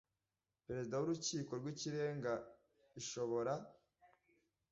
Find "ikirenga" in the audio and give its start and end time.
1.73-2.33